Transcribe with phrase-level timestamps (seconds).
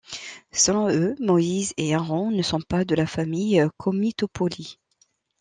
[0.51, 4.79] Selon eux, Moïse et Aaron ne sont pas de la famille Komitópouli.